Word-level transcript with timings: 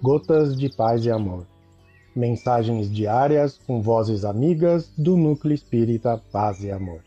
Gotas 0.00 0.56
de 0.56 0.68
Paz 0.68 1.04
e 1.04 1.10
Amor. 1.10 1.44
Mensagens 2.14 2.88
diárias 2.88 3.58
com 3.58 3.82
vozes 3.82 4.24
amigas 4.24 4.92
do 4.96 5.16
Núcleo 5.16 5.52
Espírita 5.52 6.22
Paz 6.30 6.62
e 6.62 6.70
Amor. 6.70 7.02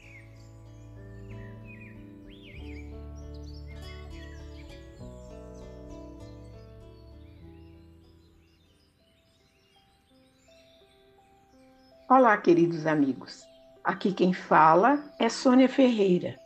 Olá, 12.10 12.36
queridos 12.36 12.86
amigos. 12.86 13.48
Aqui 13.82 14.12
quem 14.12 14.34
fala 14.34 15.02
é 15.18 15.30
Sônia 15.30 15.70
Ferreira. 15.70 16.38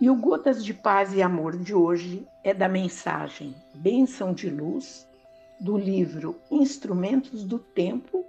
E 0.00 0.10
o 0.10 0.16
Gotas 0.16 0.64
de 0.64 0.74
Paz 0.74 1.14
e 1.14 1.22
Amor 1.22 1.56
de 1.56 1.72
hoje 1.72 2.26
é 2.42 2.52
da 2.52 2.68
mensagem 2.68 3.54
Bênção 3.76 4.32
de 4.32 4.50
Luz, 4.50 5.07
do 5.60 5.76
livro 5.76 6.40
Instrumentos 6.50 7.44
do 7.44 7.58
Tempo, 7.58 8.24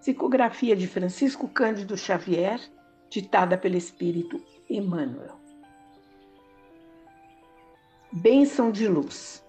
psicografia 0.00 0.76
de 0.76 0.86
Francisco 0.86 1.48
Cândido 1.48 1.96
Xavier, 1.96 2.60
ditada 3.10 3.56
pelo 3.58 3.76
Espírito 3.76 4.42
Emmanuel. 4.68 5.36
Bênção 8.12 8.70
de 8.70 8.86
Luz. 8.86 9.44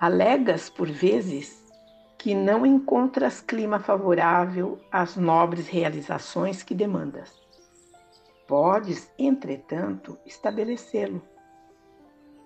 Alegas, 0.00 0.68
por 0.68 0.88
vezes, 0.88 1.62
que 2.18 2.34
não 2.34 2.64
encontras 2.64 3.40
clima 3.40 3.78
favorável 3.78 4.80
às 4.90 5.16
nobres 5.16 5.68
realizações 5.68 6.62
que 6.62 6.74
demandas 6.74 7.42
Podes, 8.52 9.10
entretanto, 9.18 10.18
estabelecê-lo. 10.26 11.22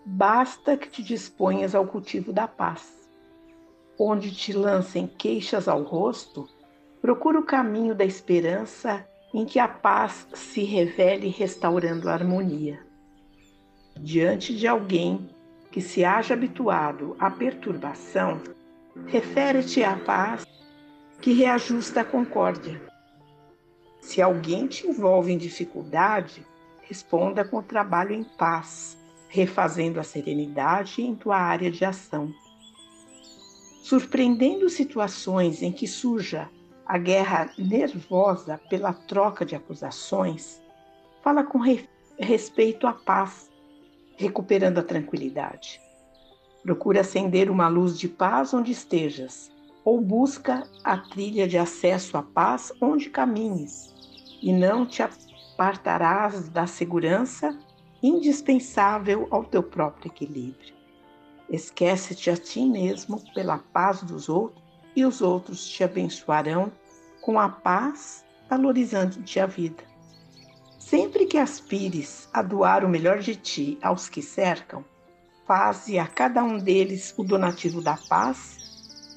Basta 0.05 0.77
que 0.77 0.88
te 0.88 1.03
disponhas 1.03 1.75
ao 1.75 1.84
cultivo 1.84 2.33
da 2.33 2.47
paz. 2.47 3.05
Onde 3.98 4.34
te 4.34 4.52
lancem 4.52 5.06
queixas 5.06 5.69
ao 5.69 5.83
rosto, 5.83 6.48
procura 7.00 7.39
o 7.39 7.44
caminho 7.44 7.94
da 7.94 8.05
esperança 8.05 9.06
em 9.33 9.44
que 9.44 9.58
a 9.58 9.69
paz 9.69 10.27
se 10.34 10.64
revele 10.64 11.28
restaurando 11.28 12.08
a 12.08 12.12
harmonia. 12.12 12.80
Diante 13.98 14.55
de 14.55 14.66
alguém 14.66 15.28
que 15.70 15.80
se 15.80 16.05
haja 16.05 16.34
habituado 16.34 17.16
à 17.19 17.30
perturbação, 17.30 18.41
refere-te 19.06 19.83
à 19.83 19.97
paz 19.97 20.47
que 21.20 21.33
reajusta 21.33 22.03
a 22.03 22.05
concórdia. 22.05 22.81
Se 24.00 24.22
alguém 24.22 24.66
te 24.66 24.86
envolve 24.86 25.33
em 25.33 25.38
dificuldade, 25.38 26.47
responda 26.83 27.44
com 27.44 27.58
o 27.58 27.62
trabalho 27.62 28.14
em 28.14 28.22
paz, 28.22 28.97
refazendo 29.28 29.98
a 29.98 30.05
serenidade 30.05 31.03
em 31.03 31.14
tua 31.14 31.36
área 31.36 31.70
de 31.70 31.84
ação. 31.84 32.33
Surpreendendo 33.86 34.68
situações 34.68 35.62
em 35.62 35.70
que 35.70 35.86
surja 35.86 36.50
a 36.84 36.98
guerra 36.98 37.52
nervosa 37.56 38.60
pela 38.68 38.92
troca 38.92 39.46
de 39.46 39.54
acusações, 39.54 40.60
fala 41.22 41.44
com 41.44 41.58
re 41.58 41.88
respeito 42.18 42.88
à 42.88 42.92
paz, 42.92 43.48
recuperando 44.16 44.78
a 44.78 44.82
tranquilidade. 44.82 45.80
Procura 46.64 47.02
acender 47.02 47.48
uma 47.48 47.68
luz 47.68 47.96
de 47.96 48.08
paz 48.08 48.52
onde 48.52 48.72
estejas, 48.72 49.52
ou 49.84 50.00
busca 50.00 50.68
a 50.82 50.98
trilha 50.98 51.46
de 51.46 51.56
acesso 51.56 52.16
à 52.16 52.24
paz 52.24 52.72
onde 52.80 53.08
caminhes 53.08 53.94
e 54.42 54.52
não 54.52 54.84
te 54.84 55.00
apartarás 55.00 56.48
da 56.48 56.66
segurança 56.66 57.56
indispensável 58.02 59.28
ao 59.30 59.44
teu 59.44 59.62
próprio 59.62 60.10
equilíbrio. 60.10 60.75
Esquece-te 61.48 62.31
a 62.31 62.37
ti 62.37 62.65
mesmo 62.65 63.22
pela 63.32 63.59
paz 63.59 64.03
dos 64.03 64.28
outros 64.28 64.65
e 64.94 65.04
os 65.04 65.20
outros 65.20 65.66
te 65.69 65.84
abençoarão 65.84 66.72
com 67.20 67.38
a 67.38 67.48
paz, 67.48 68.25
valorizando-te 68.48 69.38
a 69.38 69.47
vida. 69.47 69.84
Sempre 70.78 71.26
que 71.26 71.38
aspires 71.38 72.28
a 72.32 72.43
doar 72.43 72.84
o 72.84 72.88
melhor 72.88 73.19
de 73.19 73.37
ti 73.37 73.78
aos 73.82 74.09
que 74.09 74.22
cercam, 74.22 74.84
faze 75.47 75.98
a 75.98 76.06
cada 76.06 76.43
um 76.43 76.59
deles 76.59 77.15
o 77.16 77.22
donativo 77.22 77.81
da 77.81 77.97
paz 77.97 78.59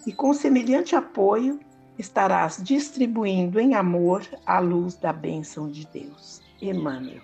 e 0.06 0.14
com 0.14 0.34
semelhante 0.34 0.96
apoio 0.96 1.60
estarás 1.98 2.62
distribuindo 2.62 3.60
em 3.60 3.76
amor 3.76 4.24
a 4.46 4.60
luz 4.60 4.96
da 4.96 5.12
bênção 5.12 5.70
de 5.70 5.86
Deus. 5.88 6.42
Emmanuel. 6.62 7.22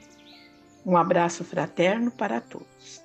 Um 0.86 0.98
abraço 0.98 1.44
fraterno 1.44 2.12
para 2.12 2.42
todos. 2.42 3.05